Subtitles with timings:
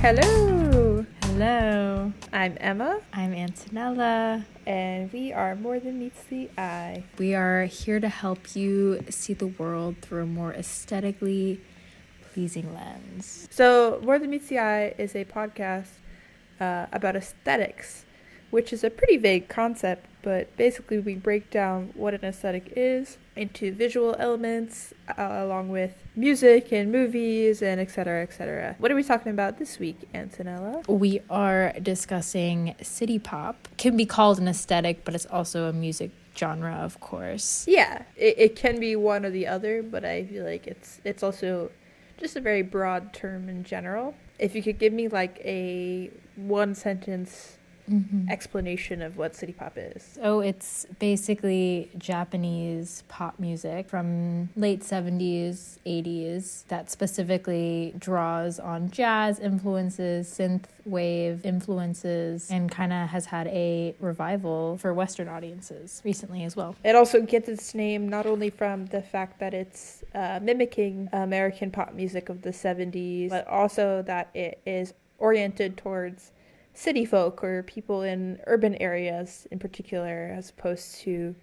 [0.00, 4.44] Hello, Hello, I'm Emma, I'm Antonella.
[4.66, 7.04] and we are More Than Meets the Eye.
[7.18, 11.60] We are here to help you see the world through a more aesthetically
[12.32, 13.48] pleasing lens.
[13.50, 15.88] So, More Than Meets the Eye is a podcast
[16.60, 18.04] uh, about aesthetics,
[18.50, 23.18] which is a pretty vague concept, but basically, we break down what an aesthetic is
[23.38, 28.22] into visual elements, uh, along with music and movies, and etc.
[28.22, 28.76] etc.
[28.78, 30.86] What are we talking about this week, Antonella?
[30.88, 33.68] We are discussing city pop.
[33.78, 37.66] Can be called an aesthetic, but it's also a music genre, of course.
[37.68, 41.22] Yeah, it, it can be one or the other, but I feel like it's it's
[41.22, 41.70] also
[42.18, 44.14] just a very broad term in general.
[44.38, 47.57] If you could give me like a one sentence
[47.88, 48.28] Mm-hmm.
[48.28, 50.18] explanation of what city pop is.
[50.22, 59.38] Oh, it's basically Japanese pop music from late 70s, 80s that specifically draws on jazz
[59.38, 66.44] influences, synth wave influences, and kind of has had a revival for Western audiences recently
[66.44, 66.74] as well.
[66.84, 71.70] It also gets its name not only from the fact that it's uh, mimicking American
[71.70, 76.32] pop music of the 70s, but also that it is oriented towards
[76.78, 81.34] city folk or people in urban areas in particular, as opposed to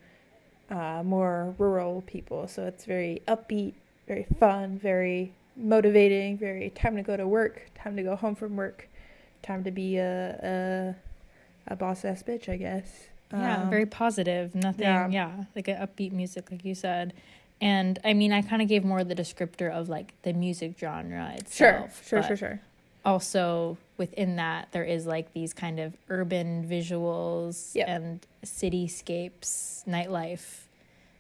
[0.69, 2.47] uh, more rural people.
[2.47, 3.73] So it's very upbeat,
[4.07, 8.55] very fun, very motivating, very time to go to work, time to go home from
[8.55, 8.87] work,
[9.43, 10.95] time to be a,
[11.67, 13.07] a, a boss ass bitch, I guess.
[13.33, 14.55] Yeah, Um, very positive.
[14.55, 15.09] Nothing, yeah.
[15.09, 17.13] yeah, like a upbeat music, like you said.
[17.59, 21.33] And I mean, I kind of gave more the descriptor of like the music genre
[21.51, 22.07] Sure, itself.
[22.07, 22.61] sure, but sure, sure.
[23.05, 27.87] Also, within that, there is like these kind of urban visuals Yep.
[27.87, 30.61] and cityscapes, nightlife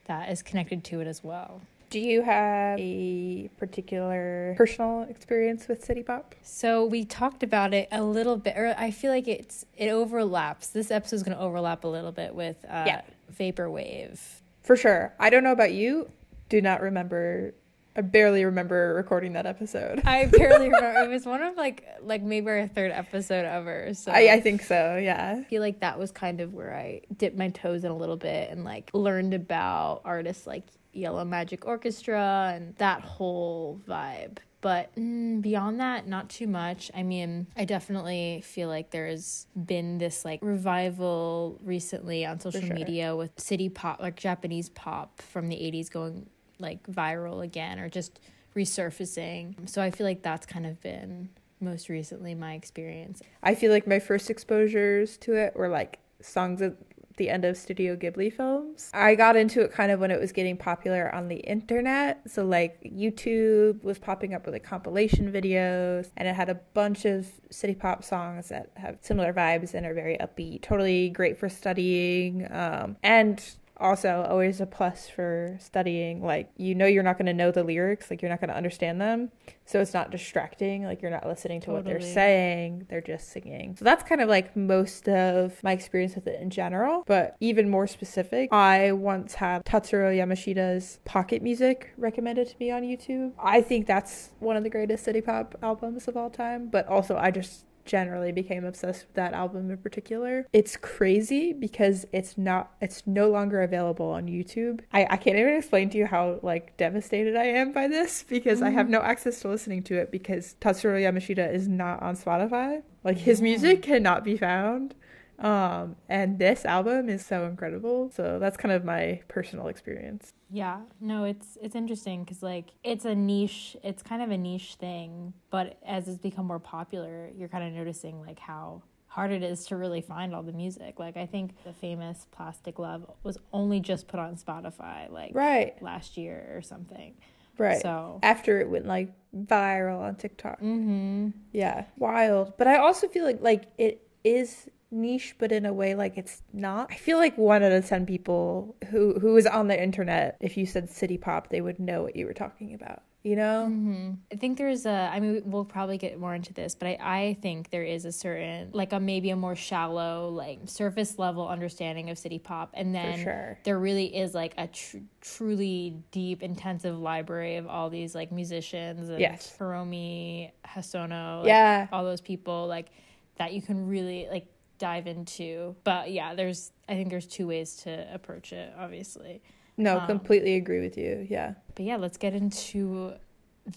[0.05, 1.61] that is connected to it as well.
[1.91, 6.35] Do you have a particular personal experience with city pop?
[6.41, 10.67] So we talked about it a little bit, or I feel like it's it overlaps.
[10.67, 13.01] This episode is going to overlap a little bit with uh, Yeah.
[13.39, 14.19] vaporwave.
[14.63, 15.13] For sure.
[15.19, 16.09] I don't know about you.
[16.49, 17.53] Do not remember.
[17.97, 20.01] I barely remember recording that episode.
[20.05, 21.03] I barely remember.
[21.03, 23.93] It was one of like like maybe our third episode ever.
[23.93, 24.97] So I, I think so.
[24.97, 25.37] Yeah.
[25.39, 28.17] I feel like that was kind of where I dipped my toes in a little
[28.17, 34.39] bit and like learned about artists like Yellow Magic Orchestra and that whole vibe.
[34.59, 36.89] But mm, beyond that, not too much.
[36.95, 42.73] I mean, I definitely feel like there's been this like revival recently on social sure.
[42.73, 46.27] media with city pop, like Japanese pop from the 80s going
[46.59, 48.19] like viral again or just
[48.55, 49.69] resurfacing.
[49.69, 51.29] So I feel like that's kind of been
[51.59, 53.21] most recently my experience.
[53.43, 56.75] I feel like my first exposures to it were like songs at
[57.17, 58.89] the end of Studio Ghibli films.
[58.93, 62.29] I got into it kind of when it was getting popular on the internet.
[62.29, 67.05] So, like, YouTube was popping up with like compilation videos, and it had a bunch
[67.05, 70.61] of city pop songs that have similar vibes and are very upbeat.
[70.61, 72.47] Totally great for studying.
[72.51, 73.41] Um, and
[73.77, 77.63] also always a plus for studying like you know you're not going to know the
[77.63, 79.31] lyrics like you're not going to understand them.
[79.65, 83.75] So it's not distracting like you're not listening to what they're saying they're just singing.
[83.77, 87.03] So that's kind of like most of my experience with it in general.
[87.05, 92.83] But even more specific i once had tatsuro yamashita's pocket music recommended to me on
[92.83, 93.33] youtube.
[93.39, 97.17] I think that's one of the greatest city pop albums of all time but also
[97.17, 100.47] i just generally became obsessed with that album in particular.
[100.51, 104.81] It's crazy because it's not it's no longer available on YouTube.
[104.91, 108.61] I, I can't even explain to you how like devastated I am by this because
[108.61, 108.93] I have mm-hmm.
[108.93, 112.81] no access to listening to it because Tatsuro Yamashita is not on Spotify.
[113.03, 114.95] Like his music cannot be found.
[115.39, 118.09] Um and this album is so incredible.
[118.15, 120.33] So that's kind of my personal experience.
[120.49, 123.75] Yeah, no, it's it's interesting because like it's a niche.
[123.83, 127.73] It's kind of a niche thing, but as it's become more popular, you're kind of
[127.73, 130.99] noticing like how hard it is to really find all the music.
[130.99, 135.81] Like I think the famous Plastic Love was only just put on Spotify like Right.
[135.81, 137.13] last year or something.
[137.57, 137.81] Right.
[137.81, 140.59] So After it went like viral on TikTok.
[140.61, 141.29] mm-hmm.
[141.53, 142.53] Yeah, wild.
[142.57, 146.41] But I also feel like like it is niche, but in a way like it's
[146.53, 146.91] not.
[146.91, 150.57] I feel like one out of ten people who who is on the internet, if
[150.57, 153.01] you said city pop, they would know what you were talking about.
[153.23, 153.67] You know?
[153.67, 154.11] Mm-hmm.
[154.31, 155.09] I think there's a.
[155.11, 158.11] I mean, we'll probably get more into this, but I, I think there is a
[158.11, 162.93] certain, like a maybe a more shallow, like surface level understanding of city pop, and
[162.93, 163.57] then sure.
[163.63, 169.09] there really is like a tr- truly deep, intensive library of all these like musicians
[169.09, 169.55] and Yes.
[169.59, 171.87] Haruomi Hosono, like, Yeah.
[171.91, 172.91] all those people like
[173.37, 174.45] that you can really like
[174.77, 175.75] dive into.
[175.83, 179.41] But yeah, there's I think there's two ways to approach it, obviously.
[179.77, 181.25] No, Um, completely agree with you.
[181.29, 181.55] Yeah.
[181.75, 183.13] But yeah, let's get into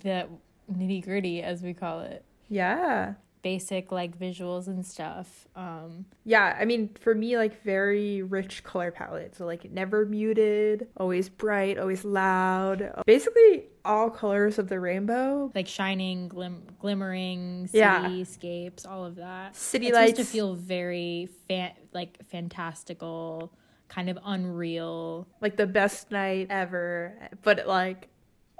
[0.02, 0.28] the
[0.72, 2.24] nitty gritty, as we call it.
[2.48, 3.14] Yeah.
[3.42, 5.46] Basic like visuals and stuff.
[5.56, 9.36] Um, Yeah, I mean, for me, like very rich color palette.
[9.36, 12.92] So like never muted, always bright, always loud.
[13.06, 15.50] Basically all colors of the rainbow.
[15.54, 18.04] like shining, glim- glimmering Yeah.
[18.04, 19.56] cityscapes, all of that.
[19.56, 20.18] City it's lights.
[20.18, 23.52] to feel very fan- like fantastical,
[23.88, 25.26] kind of unreal.
[25.40, 28.08] like the best night ever, but like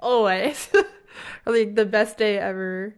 [0.01, 2.95] always, or like the best day ever.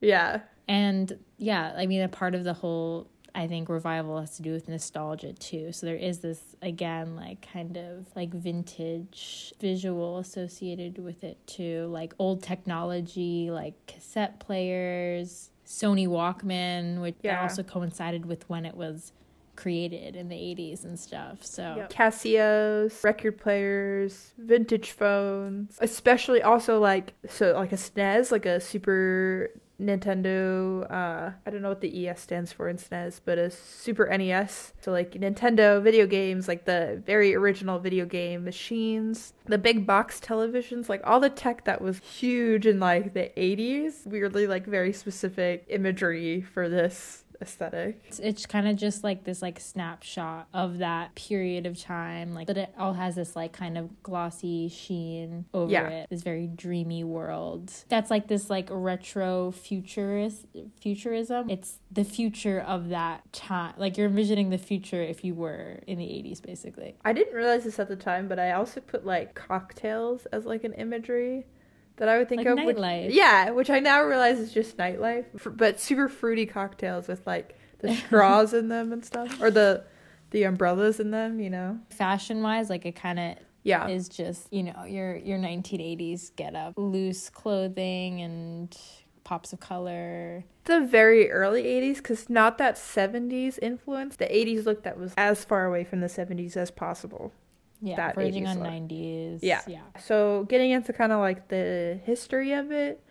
[0.00, 4.42] Yeah, And yeah, I mean, a part of the whole, I think, revival has to
[4.42, 5.72] do with nostalgia too.
[5.72, 11.86] So there is this, again, like kind of like vintage visual associated with it too,
[11.90, 17.42] like old technology, like cassette players, Sony Walkman, which Yeah.
[17.42, 19.12] also coincided with when it was
[19.56, 21.44] created in the 80s and stuff.
[21.44, 28.60] So Casios, record players, vintage phones, especially also like so like a SNES, like a
[28.60, 30.90] Super Nintendo.
[30.90, 34.72] Uh, I don't know what the ES stands for in SNES, but a Super NES.
[34.80, 40.20] So like Nintendo video games, like the very original video game machines, the big box
[40.20, 44.06] televisions, like all the tech that was huge in like the 80s.
[44.06, 48.00] Weirdly, like very specific imagery for this aesthetic.
[48.06, 52.46] it's, it's kind of just like this like snapshot of that period of time like
[52.46, 55.88] but it all has this like kind of glossy sheen over Yeah.
[55.88, 60.46] it this very dreamy world that's like this like retro futurist
[60.80, 65.80] futurism it's the future of that time like you're envisioning the future if you were
[65.86, 69.04] in the 80s basically I didn't realize this at the time, but I also put
[69.06, 71.46] like cocktails as like an imagery
[71.96, 72.64] that I would think Like of.
[72.64, 75.24] which- yeah, which I now realize is just nightlife,
[75.56, 79.84] but super fruity cocktails with like the straws in them and stuff, or the
[80.30, 81.40] the umbrellas in them.
[81.40, 81.78] You know?
[81.90, 83.88] fashion wise like it kind of Yeah.
[83.88, 88.76] is just you know your your 1980s get up loose clothing and
[89.24, 94.84] pops of color the very early 80s because not that 70s influence the 80s look
[94.84, 97.32] that was as far away from the 70s as possible
[97.80, 99.62] yeah That verging on 90s Yeah.
[99.66, 103.02] yeah So, getting into kind of like the history of it,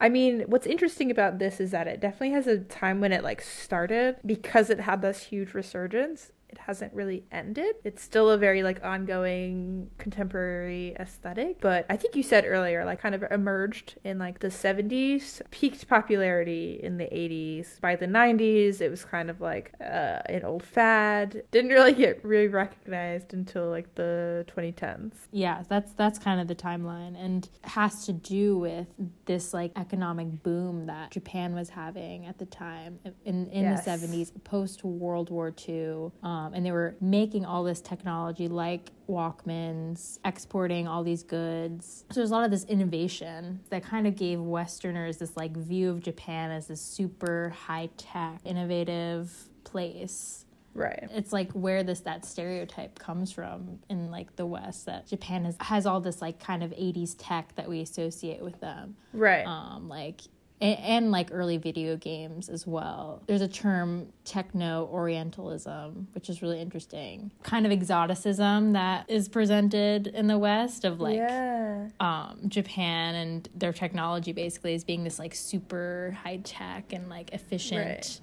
[0.00, 3.22] I mean, what's interesting about this is that it definitely has a time when it
[3.24, 6.32] like started because it had this huge resurgence.
[6.56, 7.76] It hasn't really ended.
[7.84, 13.00] It's still a very like ongoing contemporary aesthetic, but I think you said earlier like
[13.00, 17.80] kind of emerged in like the 70s, peaked popularity in the 80s.
[17.80, 21.42] By the 90s, it was kind of like uh, an old fad.
[21.50, 25.12] Didn't really get really recognized until like the 2010s.
[25.32, 28.86] yeah that's that's kind of the timeline and has to do with
[29.26, 33.84] this like economic boom that japan was having at the time in in Yes.
[33.84, 38.90] the 70s post world war ii um, and they were making all this technology like
[39.08, 44.16] walkmans exporting all these goods so there's a lot of this innovation that kind of
[44.16, 49.32] gave westerners this like view of japan as this super high tech innovative
[49.64, 50.42] place
[50.74, 51.08] Right.
[51.12, 55.56] it's like where this that stereotype comes from in like the west that japan has
[55.58, 59.46] has all this like kind of 80s tech that we associate with them Right.
[59.46, 60.20] um like
[60.60, 66.42] and, and like early video games as well there's a term techno orientalism which is
[66.42, 71.88] really interesting kind of exoticism that is presented in the west of like yeah.
[72.00, 77.32] um, Japan and their technology basically as being this like super high tech and like
[77.32, 78.20] efficient.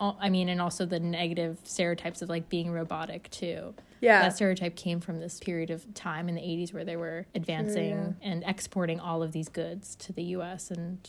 [0.00, 0.14] Right.
[0.20, 3.74] I mean, and also the negative stereotypes of like being robotic too.
[4.00, 4.22] Yeah.
[4.22, 8.14] That stereotype came from this period of time in the 80s where they were advancing
[8.22, 11.08] and exporting all of these goods to the US and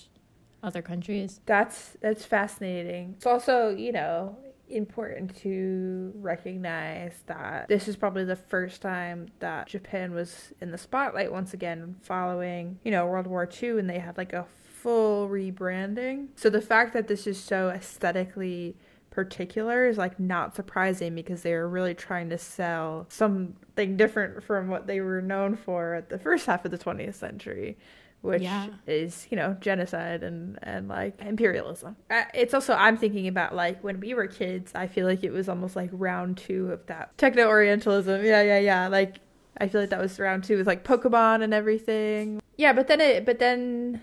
[0.63, 1.39] other countries.
[1.46, 3.16] That's that's fascinating.
[3.18, 4.38] It's also, you know,
[4.70, 10.78] important to recognize that this is probably the first time that Japan was in the
[10.78, 14.46] spotlight once again following, you know, World War II and they had like a
[14.82, 16.28] full rebranding.
[16.36, 18.75] So the fact that this is so aesthetically
[19.10, 24.68] particular is like not surprising because they were really trying to sell something different from
[24.68, 27.78] what they were known for at the first half of the 20th century
[28.22, 28.68] which Yeah.
[28.88, 33.84] is you know genocide and and like imperialism Uh, it's also i'm thinking about like
[33.84, 37.18] when we were kids i feel like it was almost like round two of that
[37.18, 39.20] techno orientalism yeah yeah yeah like
[39.60, 43.00] i feel like that was round two with like pokemon and everything yeah but then
[43.02, 44.02] it but then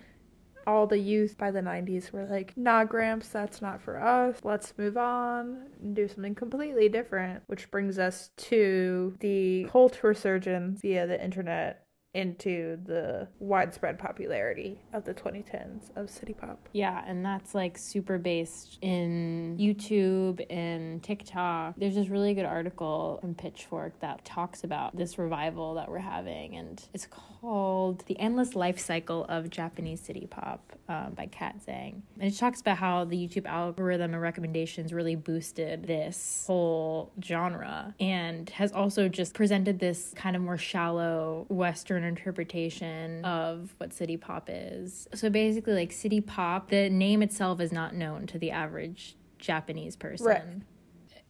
[0.69, 4.41] all the youth by the 90s were like, nah, Gramps, that's not for us.
[4.43, 7.45] Let's move on and do something completely different.
[7.47, 11.86] Which brings us to the cult resurgence via the internet
[12.17, 16.69] into the widespread popularity of the 2010s of city pop.
[16.73, 21.75] Yeah, and that's like super based in YouTube and TikTok.
[21.77, 26.57] There's this really good article from Pitchfork that talks about this revival that we're having,
[26.57, 32.01] and it's called The Endless Life Cycle of Japanese City Pop um, by Kat Zhang.
[32.19, 37.95] And it talks about how the YouTube algorithm and recommendations really boosted this whole genre
[38.01, 43.27] and has also just presented this kind of more shallow Western interpretation mm.
[43.27, 45.09] of what city pop is.
[45.15, 49.97] So basically, like city pop, the name itself is not known to the average Japanese
[49.97, 50.27] person.
[50.27, 50.43] Right.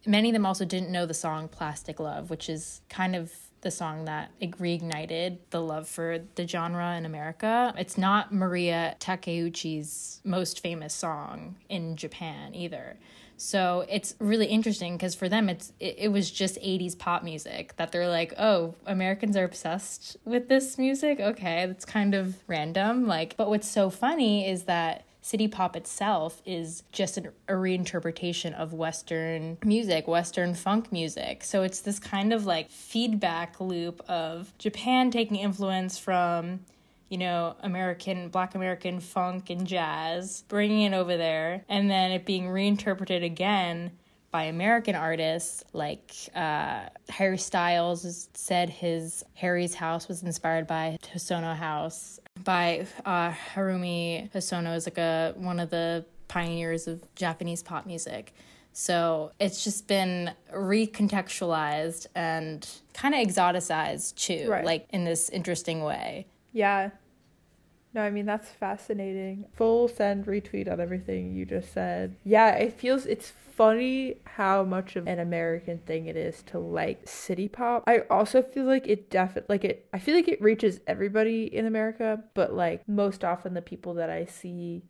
[0.05, 3.31] Many of them also didn't know the song Plastic Love, which is kind of
[3.61, 7.73] the song that reignited the love for the genre in America.
[7.77, 12.97] It's not Maria Takeuchi's most famous song in Japan either.
[13.37, 17.75] So it's really interesting because for them it's it, it, was just 80s pop music
[17.77, 23.07] that they're like, "Oh, Americans are obsessed with this music." Okay, that's kind of random.
[23.07, 28.53] Like, but what's so funny is that city pop itself is just an, a reinterpretation
[28.53, 31.43] of Western music, Western funk music.
[31.43, 36.61] So it's this kind of like feedback loop of Japan taking influence from
[37.09, 42.25] you know, American, black American funk and jazz, bringing it over there, and then it
[42.25, 43.91] being reinterpreted again
[44.29, 51.55] by American artists like uh, Harry Styles said his Harry's house was inspired by Hosono
[51.55, 52.19] House.
[52.43, 58.33] By uh, Haruomi Hosono is like a one of the pioneers of Japanese pop music.
[58.73, 64.65] So it's just been recontextualized and kind of exoticized too, Right.
[64.65, 66.27] like in this interesting way.
[66.51, 66.91] Yeah.
[67.93, 69.45] No, I mean that's fascinating.
[69.53, 72.15] Full send retweet on everything you just said.
[72.23, 77.07] Yeah, it feels it's funny how much of an American thing it is to like
[77.07, 77.83] city pop.
[77.87, 81.65] I also feel like it definitely like it I feel like it reaches everybody in
[81.65, 84.83] America, but like most often the people that I see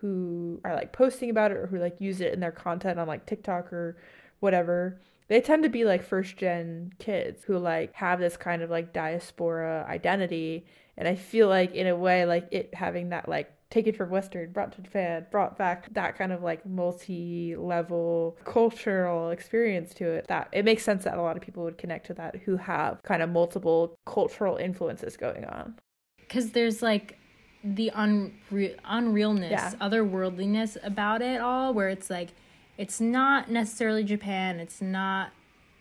[0.00, 3.06] who are like posting about it or who like use it in their content on
[3.06, 3.96] like TikTok or
[4.40, 4.98] whatever
[5.28, 8.92] they tend to be like first gen kids who like have this kind of like
[8.92, 10.66] diaspora identity
[11.00, 14.52] and i feel like in a way like it having that like taken from western
[14.52, 20.48] brought to japan brought back that kind of like multi-level cultural experience to it that
[20.52, 23.22] it makes sense that a lot of people would connect to that who have kind
[23.22, 25.74] of multiple cultural influences going on
[26.18, 27.16] because there's like
[27.62, 29.72] the unre- unrealness, Yeah.
[29.82, 32.30] otherworldliness about it all, where it's like
[32.78, 34.58] it's not necessarily Japan.
[34.60, 35.32] It's not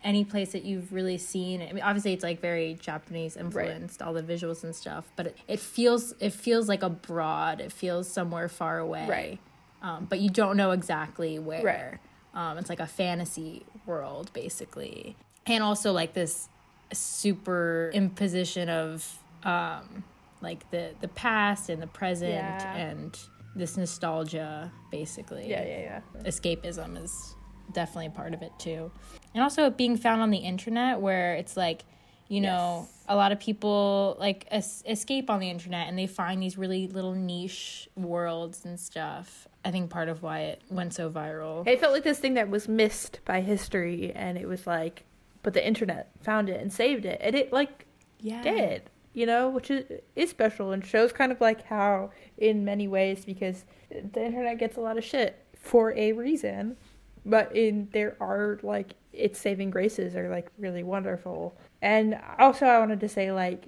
[0.04, 1.62] any place that you've really seen.
[1.62, 5.06] I mean, obviously, it's like very Japanese influenced, all the visuals and stuff.
[5.16, 7.60] But it, it feels it feels like abroad.
[7.62, 9.40] It feels somewhere far away, Right.
[9.82, 11.64] Um, but you don't know exactly where.
[11.64, 11.98] Right.
[12.34, 15.16] Um, it's like a fantasy world, basically,
[15.46, 16.48] and also like this
[16.94, 20.04] super imposition of um,
[20.42, 22.76] like the the past and the present Yeah.
[22.76, 23.18] and
[23.56, 25.50] this nostalgia, basically.
[25.50, 25.80] yeah yeah
[26.16, 27.36] yeah Escapism is
[27.74, 28.92] definitely a part of it too,
[29.34, 31.84] and also being found on the internet where it's like.
[32.32, 33.06] You know, Yes.
[33.08, 36.86] a lot of people like es- escape on the internet and they find these really
[36.88, 39.48] little niche worlds and stuff.
[39.66, 41.68] I think part of why it went so viral.
[41.68, 45.06] It felt like this thing that was missed by history, and it was like,
[45.42, 47.88] but the internet found it and saved it, and it like
[48.20, 48.44] yeah.
[48.44, 48.84] did,
[49.16, 53.26] you know, which is is special and shows kind of like how, in many ways,
[53.26, 56.78] because the internet gets a lot of shit for a reason,
[57.26, 62.80] but in there are like its saving graces are like really wonderful, and also I
[62.80, 63.68] wanted to say like,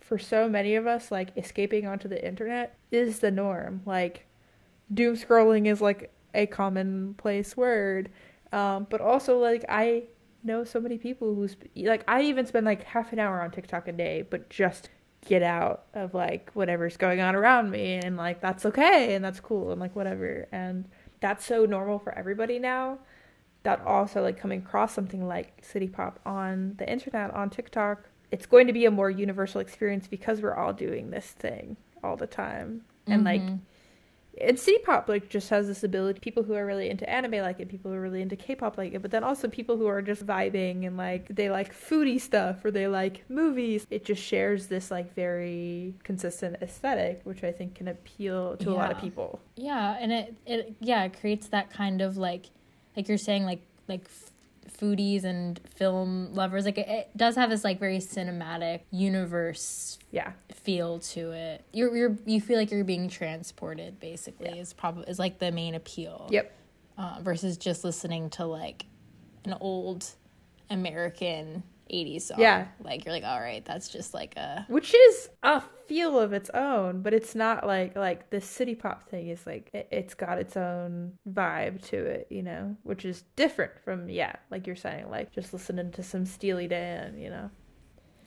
[0.00, 4.26] for so many of us, like escaping onto the internet is the norm, like
[4.92, 8.10] doom scrolling is like a commonplace word.
[8.52, 10.02] Um but also like i
[10.42, 13.86] know so many people who's like i even spend like half an hour on tiktok
[13.86, 14.88] a day but just
[15.26, 19.40] get out of like whatever's going on around me and like that's okay and that's
[19.40, 20.48] cool and like whatever.
[20.52, 20.86] And
[21.20, 22.98] that's so normal for everybody now
[23.62, 28.46] that also like coming across something like city pop on the internet on tiktok it's
[28.46, 32.26] going to be a more universal experience because we're all doing this thing all the
[32.26, 33.58] time and like Mhm.
[34.40, 37.58] And city pop like just has this ability people who are really into anime like
[37.58, 40.00] it people who are really into k-pop like it but then also people who are
[40.00, 43.86] just vibing and like they like foodie stuff or they like movies.
[43.90, 48.72] It just shares this like very consistent aesthetic which i think can appeal to a
[48.72, 49.40] lot of people.
[49.56, 52.46] Yeah, and it it yeah, it creates that kind of like
[52.96, 54.08] like you're saying like like
[54.80, 60.32] foodies and film lovers like it, it does have this like very cinematic universe yeah
[60.54, 61.64] feel to it.
[61.72, 64.62] You're you're you feel like you're being transported basically Yeah.
[64.62, 66.28] is probably is like the main appeal.
[66.30, 66.52] yep
[66.98, 68.86] Uh, versus just listening to like
[69.44, 70.06] an old
[70.68, 72.40] American 80s song.
[72.40, 72.66] Yeah.
[72.82, 76.48] Like you're like, all right, that's just like a which is a feel of its
[76.50, 80.38] own but it's not like like the city pop thing is like it, it's got
[80.38, 85.10] its own vibe to it you know which is different from yeah like you're saying
[85.10, 87.50] like just listening to some steely dan you know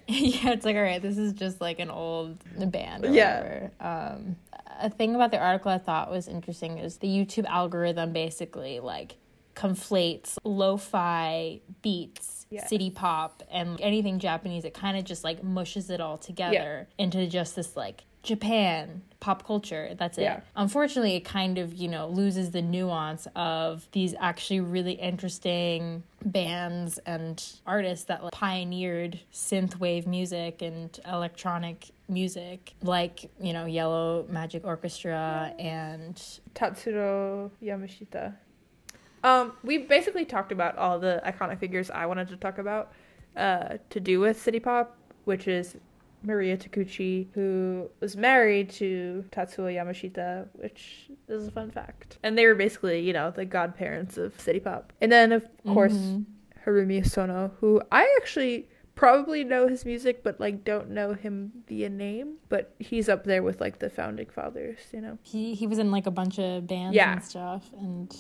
[0.08, 3.06] yeah, it's like all right, this is just like an old band.
[3.06, 3.38] Or Yeah.
[3.40, 3.72] Whatever.
[3.80, 4.36] Um,
[4.82, 9.16] a thing about the article I thought was interesting is the YouTube algorithm basically like
[9.56, 12.33] conflates lo-fi beats,
[12.68, 14.66] City pop, and anything Japanese.
[14.66, 19.46] It kind of just like mushes it all together into just this like Japan pop
[19.46, 19.96] culture.
[19.98, 20.24] That's it.
[20.24, 20.40] Yeah.
[20.56, 27.00] Unfortunately, it kind of you know loses the nuance of these actually really interesting bands
[27.06, 34.64] and artists that like, pioneered synthwave music and electronic music, like you know Yellow Magic
[34.64, 36.16] Orchestra and
[36.56, 38.34] tatsuro yamashita
[39.24, 42.92] um we basically talked about all the iconic figures i wanted to talk about
[43.38, 45.76] uh to do with city pop which is
[46.26, 52.18] Maria Takeuchi, who was married to Tatsuro Yamashita, which is a fun fact.
[52.24, 54.94] And they were basically, you know, the godparents of City Pop.
[55.02, 56.24] And then, of course, Mhm.
[56.66, 61.90] Haruomi Hosono, who I actually probably know his music, but like don't know him via
[61.90, 62.36] name.
[62.48, 65.18] But he's up there with like the founding fathers, you know.
[65.24, 67.12] he he was in like a bunch of bands Yeah.
[67.14, 67.70] and stuff.
[67.78, 68.16] And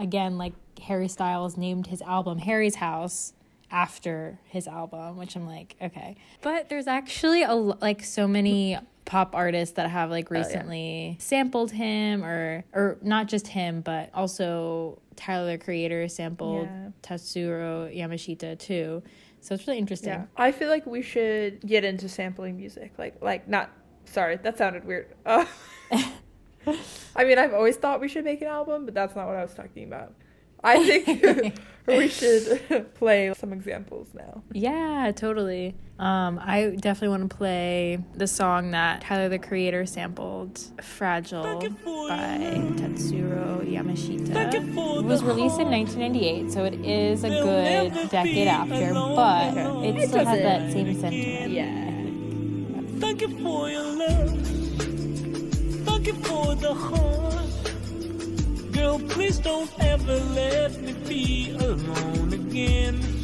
[0.00, 0.52] again, like
[0.82, 3.32] Harry Styles named his album Harry's House
[3.70, 6.16] after his album, which I'm like, okay.
[6.42, 10.40] But there's actually a like so many pop artists that have like Oh, yeah.
[10.42, 16.88] recently sampled him or or not just him but also Tyler the Creator sampled Yeah.
[17.02, 19.02] Tatsuro Yamashita too.
[19.40, 20.10] So it's really interesting.
[20.10, 22.92] Yeah, I feel like we should get into sampling music.
[22.98, 23.70] Like, like not.
[24.04, 25.14] Sorry, that sounded weird.
[25.24, 25.44] Uh,
[27.16, 29.42] I mean, I've always thought we should make an album, but that's not what I
[29.42, 30.14] was talking about.
[30.62, 34.42] I think we should play some examples now.
[34.52, 35.74] Yeah, totally.
[35.98, 42.38] Um, I definitely want to play the song that Tyler the Creator sampled, "Fragile" by
[42.76, 44.54] Tatsuro Yamashita.
[44.54, 50.08] It was released in 1998, so it is a good decade after, but it It
[50.08, 51.50] still has that same sentiment.
[51.50, 52.98] Yeah.
[53.00, 54.59] Thank you for your love.
[56.22, 58.72] For the heart.
[58.72, 63.19] Girl, please don't ever let me be alone again.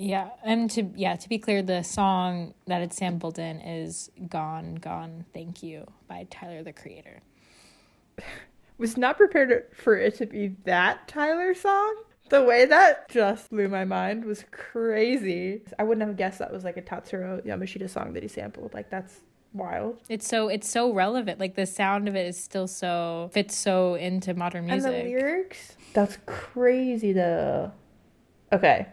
[0.00, 4.76] Yeah, and to yeah to be clear, the song that it's sampled in is "Gone,
[4.76, 7.20] Gone, Thank You" by Tyler the Creator.
[8.78, 11.96] Was not prepared for it to be that Tyler song.
[12.30, 15.60] The way that just blew my mind was crazy.
[15.78, 18.72] I wouldn't have guessed that was like a Tatsuro Yamashita song that he sampled.
[18.72, 19.20] Like that's
[19.52, 20.00] wild.
[20.08, 21.38] It's so it's so relevant.
[21.38, 24.90] Like the sound of it is still so fits so into modern music.
[24.90, 25.76] And the lyrics?
[25.92, 27.72] That's crazy though.
[28.50, 28.86] Okay.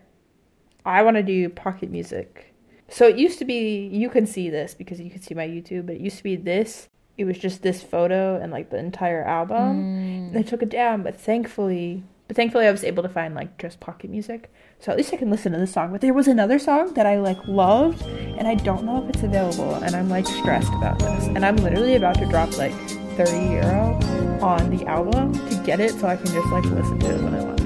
[0.88, 2.54] I want to do pocket music.
[2.88, 5.86] So it used to be you can see this because you can see my YouTube,
[5.86, 6.88] but it used to be this.
[7.17, 9.60] It was just this photo and like the entire album.
[9.60, 13.58] And they took it down, but thankfully but thankfully I was able to find like
[13.58, 14.52] just pocket music.
[14.80, 15.91] So at least I can listen to this song.
[15.91, 19.23] But there was another song that I like loved and I don't know if it's
[19.23, 21.26] available and I'm like stressed about this.
[21.28, 22.73] And I'm literally about to drop like
[23.15, 24.00] 30 euro
[24.41, 27.34] on the album to get it so I can just like listen to it when
[27.34, 27.56] I want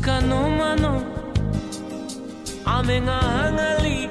[0.00, 1.02] かの間の
[2.64, 4.08] 雨が上がり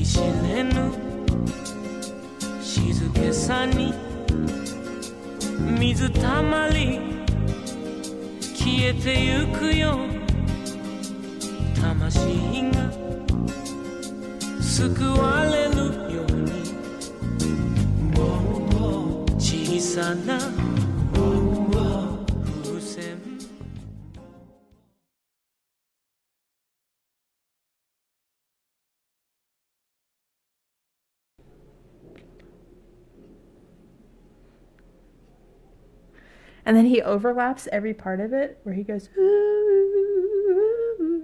[0.00, 0.92] い知れぬ
[2.60, 3.92] 静けさに
[5.78, 7.00] 水たまり
[8.54, 9.98] 消えてゆくよ。
[11.74, 12.90] 魂が
[14.60, 15.76] 救われる
[16.14, 16.52] ように。
[19.38, 20.38] 小さな
[36.64, 39.08] And then he overlaps every part of it where he goes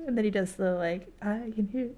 [0.08, 1.90] and then he does the like I can hear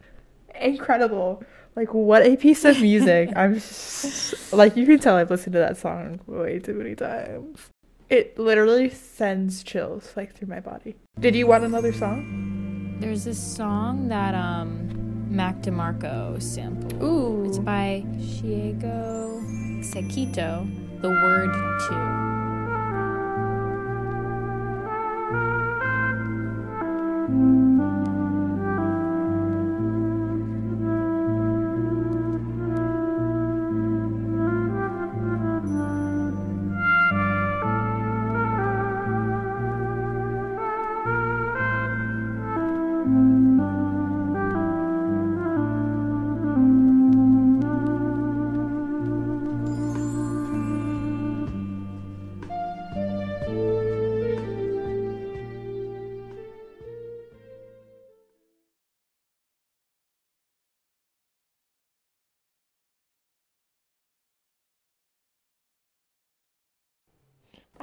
[0.60, 1.42] incredible.
[1.76, 3.30] Like what a piece of music.
[3.36, 7.70] I'm just, like you can tell I've listened to that song way too many times.
[8.10, 10.96] It literally sends chills like through my body.
[11.18, 12.96] Did you want another song?
[12.98, 14.88] There's this song that um
[15.30, 17.04] Mac DeMarco sample.
[17.04, 17.44] Ooh.
[17.46, 19.40] It's by Shigeo
[19.84, 21.52] Sekito, The Word
[21.88, 22.29] Two.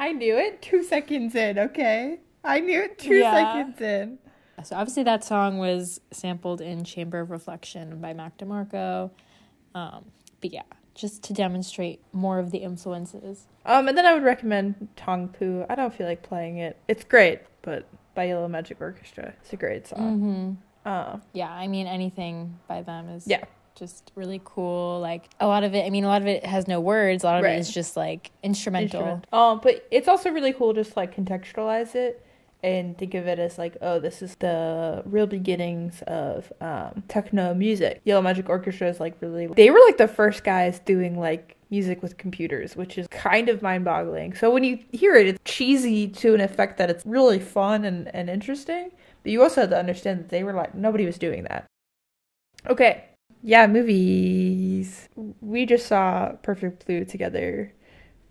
[0.08, 2.20] I knew it two seconds in, okay?
[2.41, 3.34] I knew it two Yeah.
[3.34, 4.20] seconds in.
[4.63, 9.12] So obviously that song was sampled in Chamber of Reflection by Mac DeMarco.
[9.76, 10.06] Um,
[10.39, 10.63] but yeah,
[10.96, 13.48] just to demonstrate more of the influences.
[13.65, 15.65] Um, and then I would recommend Tong Poo.
[15.70, 16.78] I don't feel like playing it.
[16.88, 19.34] It's great, but by Yellow Magic Orchestra.
[19.41, 20.00] It's a great song.
[20.86, 20.89] Mm-hmm.
[20.89, 23.43] Uh, Yeah, I mean anything by them is Yeah.
[23.78, 25.00] Just really cool.
[25.00, 27.24] Like a lot of it, I mean a lot of it has no words.
[27.24, 27.56] A lot of Right.
[27.56, 29.02] it is just like instrumental.
[29.02, 29.28] instrument.
[29.32, 32.24] Um, but it's also really cool just like contextualize it
[32.63, 37.54] and think of it as like, oh, this is the real beginnings of um, techno
[37.54, 38.02] music.
[38.04, 42.02] Yellow Magic Orchestra is like really they were like the first guys doing like music
[42.02, 44.34] with computers, which is kind of mind-boggling.
[44.34, 48.13] So when you hear it, it's cheesy to an effect that it's really fun and,
[48.16, 48.92] and interesting.
[49.22, 51.66] But you also have to understand that they were like nobody was doing that.
[52.68, 53.04] Okay.
[53.43, 55.08] Yeah, movies.
[55.41, 57.73] We just saw Perfect Blue together.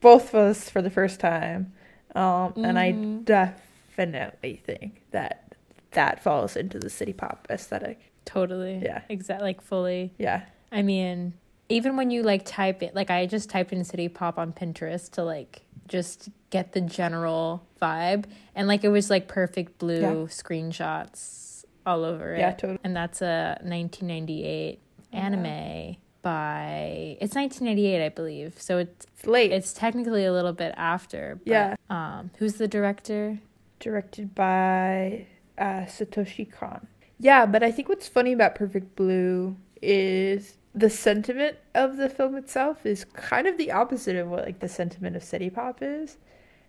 [0.00, 1.72] Both of us for the first time.
[2.14, 3.24] Um, and I Mhm.
[3.24, 5.54] definitely think that
[5.92, 8.12] that falls into the city pop aesthetic.
[8.24, 8.78] Totally.
[8.82, 9.02] Yeah.
[9.08, 9.44] Exactly.
[9.46, 10.12] Like fully.
[10.18, 10.42] Yeah.
[10.72, 11.34] I mean,
[11.68, 15.10] even when you like type it, like I just typed in city pop on Pinterest
[15.12, 20.12] to like just get the general vibe, and like it was like perfect blue Yeah.
[20.26, 22.40] screenshots all over it.
[22.40, 22.78] Yeah, totally.
[22.82, 24.80] And that's a 1998
[25.16, 28.60] anime by it's 1988, I believe.
[28.60, 29.52] So it's It's late.
[29.52, 31.38] it's technically a little bit after.
[31.44, 31.74] But, Yeah.
[31.90, 33.38] Um, who's the director?
[33.78, 35.26] directed by
[35.58, 36.86] uh, Satoshi Kon.
[37.18, 42.36] Yeah, but I think what's funny about Perfect Blue is the sentiment of the film
[42.36, 46.16] itself is kind of the opposite of what like the sentiment of City Pop is.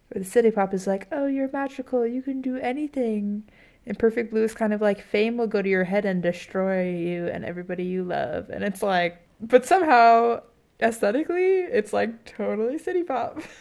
[0.10, 2.06] Where the City Pop is like, "Oh, you're magical.
[2.06, 3.44] You can do anything."
[3.88, 6.90] And Perfect Blue is kind of like fame will go to your head and destroy
[6.92, 8.50] you and everybody you love.
[8.50, 10.42] And it's like, but somehow
[10.82, 13.42] aesthetically, it's like totally City Pop.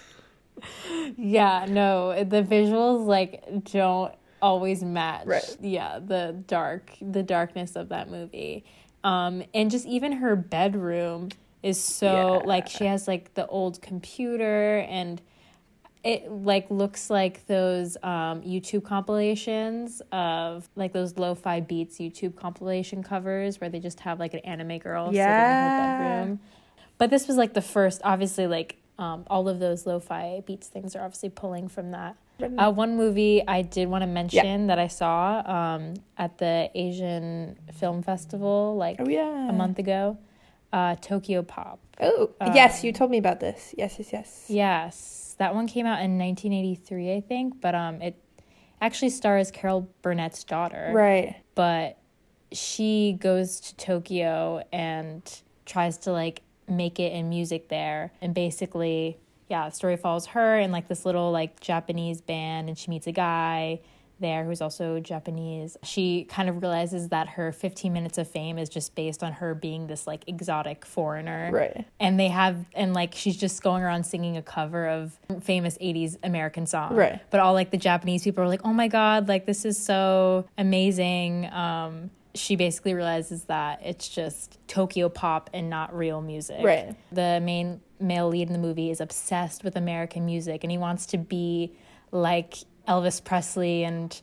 [1.19, 5.27] Yeah, no, the visuals like don't always match.
[5.27, 5.57] Right.
[5.61, 8.65] Yeah, the dark, the darkness of that movie.
[9.05, 11.29] Um, and just even her bedroom
[11.63, 12.49] is so Yeah.
[12.49, 15.21] like she has like the old computer and
[16.07, 23.03] it like looks like those um, YouTube compilations of like those lo-fi beats YouTube compilation
[23.03, 25.71] covers where they just have like an anime girl sitting in Yeah.
[25.71, 26.41] her bedroom.
[26.99, 30.95] But this was like the first, obviously, like um, all of those lo-fi beats things
[30.97, 32.17] are obviously pulling from that.
[32.59, 37.57] Uh, one movie I did want to mention that I saw um, at the Asian
[37.75, 39.49] Film Festival like Oh yeah.
[39.49, 40.19] a month ago,
[40.73, 41.81] uh, Tokyo Pop.
[42.01, 43.75] Oh, yes, you told me about this.
[43.79, 44.45] Yes, yes, yes.
[44.49, 48.17] Yes, that one came out in 1983, I think, but um, it
[48.81, 50.91] actually stars Carol Burnett's daughter.
[50.95, 51.37] Right.
[51.55, 51.99] But
[52.53, 55.23] she goes to Tokyo and
[55.65, 59.19] tries to like make it in music there, and basically,
[59.49, 63.07] yeah, the story follows her and like this little like Japanese band, and she meets
[63.07, 63.81] a guy
[64.19, 65.77] there who's also Japanese.
[65.83, 69.55] She kind of realizes that her 15 minutes of fame is just based on her
[69.55, 71.87] being this like exotic foreigner Right.
[72.01, 76.17] and they have and like she's just going around singing a cover of famous 80s
[76.23, 77.21] american song Right.
[77.31, 80.47] but all like the japanese people are like oh my god like this is so
[80.57, 86.95] amazing um she basically realizes that it's just tokyo pop and not real music Right.
[87.13, 91.07] the main male lead in the movie is obsessed with american music and he wants
[91.07, 91.73] to be
[92.13, 92.55] like
[92.89, 94.21] elvis presley and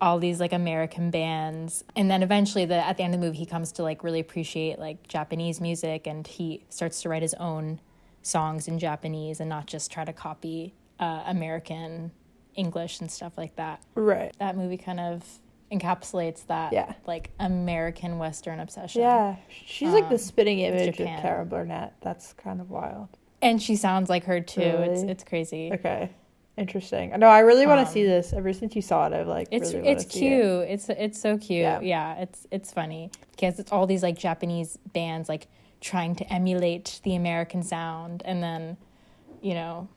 [0.00, 1.84] all these like American bands.
[1.96, 4.20] And then eventually the at the end of the movie he comes to like really
[4.20, 7.80] appreciate like Japanese music and he starts to write his own
[8.22, 12.10] songs in Japanese and not just try to copy uh, American
[12.54, 13.82] English and stuff like that.
[13.94, 14.34] Right.
[14.38, 15.24] That movie kind of
[15.72, 16.92] encapsulates that Yeah.
[17.06, 19.02] like American Western obsession.
[19.02, 19.36] Yeah.
[19.66, 21.06] She's like the Um, spitting image of.
[21.06, 21.94] Carol Burnett.
[22.00, 23.08] That's kind of wild.
[23.42, 24.60] And she sounds like her too.
[24.60, 25.70] It's it's crazy.
[25.72, 26.10] Okay.
[26.56, 27.10] Interesting.
[27.18, 28.32] No, I really want to Um, see this.
[28.32, 30.40] Ever since you saw it, I've like It's really it's see it.
[30.40, 30.68] cute.
[30.70, 31.62] It's it's so cute.
[31.62, 31.80] Yeah.
[31.80, 32.14] Yeah.
[32.20, 35.48] it's it's funny because it's all these like Japanese bands like
[35.80, 38.76] trying to emulate the American sound, and then
[39.42, 39.88] you know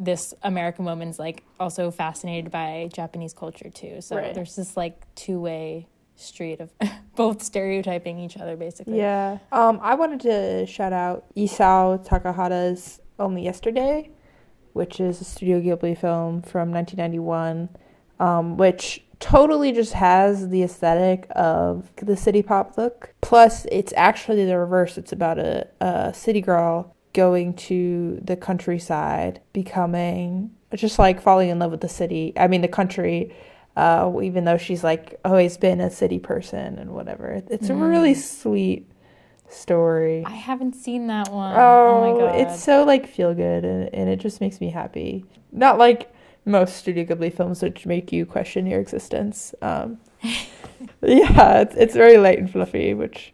[0.00, 4.00] this American woman's like also fascinated by Japanese culture too.
[4.00, 4.34] So Right.
[4.34, 6.70] there's this like two way street of
[7.14, 8.96] both stereotyping each other basically.
[8.98, 9.38] Yeah.
[9.52, 14.10] Um, I wanted to shout out Isao Takahata's Only Yesterday,
[14.80, 17.68] which is a Studio Ghibli film from 1991,
[18.18, 23.12] um, which totally just has the aesthetic of the city pop look.
[23.20, 24.96] Plus, it's actually the reverse.
[24.96, 31.58] It's about a, a city girl going to the countryside, becoming just like falling in
[31.58, 32.32] love with the city.
[32.38, 33.34] I mean, the country.
[33.76, 38.14] Uh, even though she's like always been a city person and whatever, it's a really
[38.14, 38.90] sweet
[39.52, 40.24] story.
[40.26, 41.54] I haven't seen that one.
[41.56, 42.40] Oh, Oh, my god.
[42.40, 45.24] it's so like feel good and, and it just makes me happy.
[45.52, 46.12] Not like
[46.44, 49.54] most Studio Ghibli films which make you question your existence.
[49.62, 49.98] Um,
[51.02, 53.32] yeah, it's it's very light and fluffy, which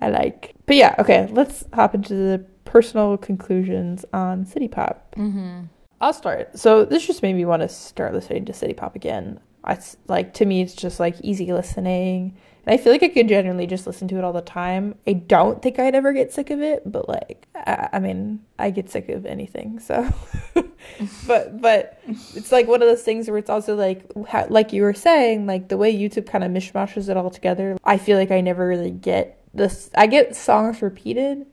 [0.00, 0.54] I like.
[0.66, 5.14] But yeah, okay, let's hop into the personal conclusions on City Pop.
[5.16, 5.64] mm-hmm.
[6.00, 6.58] I'll start.
[6.58, 9.40] So this just made me want to start listening to City Pop again.
[9.62, 13.08] I s- like to me, it's just like easy listening, and I feel like I
[13.08, 14.94] could genuinely just listen to it all the time.
[15.06, 18.70] I don't think I'd ever get sick of it, but like, I, I mean, I
[18.70, 19.78] get sick of anything.
[19.80, 20.08] So,
[21.26, 24.82] but but it's like one of those things where it's also like ha- like you
[24.82, 27.76] were saying, like the way YouTube kind of mishmashes it all together.
[27.84, 29.90] I feel like I never really get this.
[29.94, 31.46] I get songs repeated,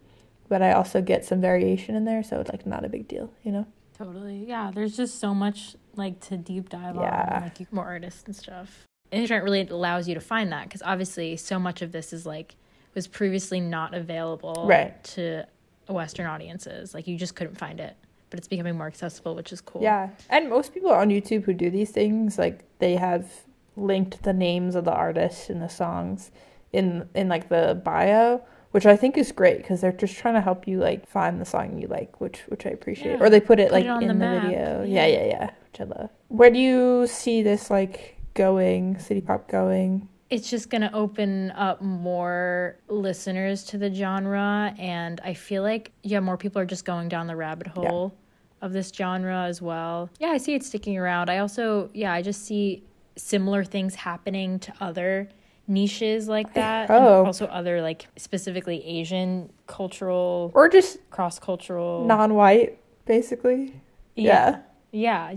[0.49, 3.31] but I also get some variation in there, so it's like not a big deal,
[3.43, 3.65] you know.
[3.97, 4.45] Totally.
[4.47, 7.35] Yeah, there's just so much like to deep dive Yeah.
[7.35, 8.85] on, like more artists and stuff.
[9.11, 12.55] Internet really allows you to find that because obviously so much of this is like
[12.95, 15.01] was previously not available Right.
[15.15, 15.45] to
[15.87, 16.93] Western audiences.
[16.93, 17.95] Like you just couldn't find it,
[18.29, 19.81] but it's becoming more accessible, which is cool.
[19.81, 23.29] Yeah, and most people on YouTube who do these things, like they have
[23.77, 26.31] linked the names of the artists and the songs
[26.73, 30.41] in in like the bio, which I think is great because they're just trying to
[30.41, 33.17] help you like find the song you like, which which I appreciate.
[33.19, 34.83] Yeah, Or they put it put like it in the the, video.
[34.83, 35.05] yeah.
[35.05, 36.09] Yeah, yeah, yeah, which I love.
[36.29, 40.07] Where do you see this like going, City Pop going?
[40.29, 45.91] it's just going to open up more listeners to the genre and i feel like
[46.03, 48.15] yeah more people are just going down the rabbit hole
[48.61, 52.21] of this genre as well yeah i see it sticking around i also yeah i
[52.21, 52.81] just see
[53.17, 55.27] similar things happening to other
[55.67, 57.25] niches like that Oh.
[57.25, 63.73] also other like specifically asian cultural Or just cross-cultural non-white, basically.
[64.15, 64.23] Yeah.
[64.51, 64.59] yeah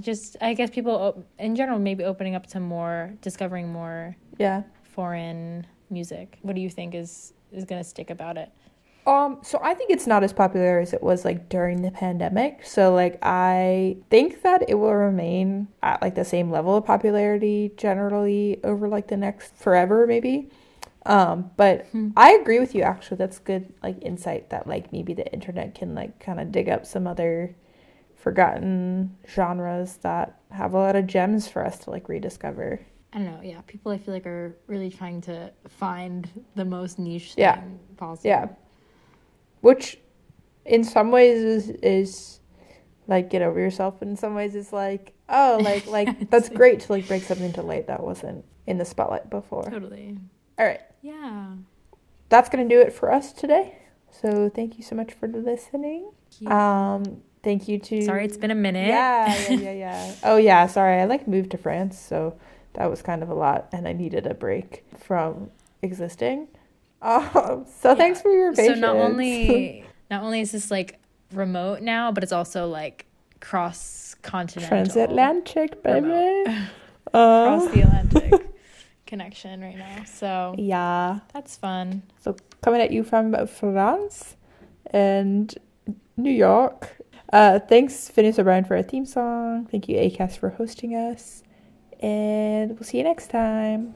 [0.01, 4.63] just i guess people op- in general maybe opening up to more discovering more Yeah.
[4.83, 6.39] foreign music.
[6.43, 8.51] What do you think is is gonna stick about it?
[9.07, 12.65] Um, so I think it's not as popular as it was like during the pandemic.
[12.65, 17.73] So like I think that it will remain at like the same level of popularity
[17.77, 20.49] generally over like the next forever maybe.
[21.07, 21.87] Um, but
[22.17, 23.19] I agree with you actually.
[23.19, 26.87] That's good like insight that like maybe the internet can like kind of dig up
[26.87, 27.55] some other
[28.25, 32.81] forgotten genres that have a lot of gems for us to like rediscover.
[33.13, 33.41] I don't know.
[33.43, 37.61] Yeah, people I feel like are really trying to find the most niche Yeah.
[37.61, 38.29] thing possible.
[38.31, 38.49] Yeah.
[39.61, 39.99] Which
[40.65, 42.41] in some ways is is
[43.07, 46.93] like get over yourself in some ways is like oh like like that's great to
[46.93, 49.65] like break something to light that wasn't in the spotlight before.
[49.71, 50.17] totally.
[50.59, 50.81] All right.
[51.03, 51.57] Yeah.
[52.31, 53.77] That's going to do it for us today.
[54.11, 56.11] So thank you so much for listening.
[56.47, 58.89] Um thank you to Sorry, it's been a minute.
[58.89, 60.15] Yeah, yeah, yeah, yeah.
[60.25, 61.01] oh yeah, sorry.
[61.01, 62.37] I like moved to France, so
[62.73, 65.51] that was kind of a lot and I needed a break from
[65.83, 66.49] existing.
[67.05, 68.81] Um, so thanks for your So patience.
[68.81, 70.99] not only not only is this like
[71.33, 73.05] remote now, but it's also like
[73.41, 76.47] cross continental, transatlantic, baby.
[77.13, 78.47] Uh, across the Atlantic
[79.05, 80.05] connection right now.
[80.05, 81.21] So yeah.
[81.35, 82.05] that's fun.
[82.21, 84.37] So coming at you from France
[84.87, 85.55] and
[86.17, 86.97] New York.
[87.33, 89.67] Uh, thanks, Phineas O'Brien, for our theme song.
[89.67, 91.43] Thank you, ACAST, for hosting us.
[92.01, 93.95] And we'll see you next time.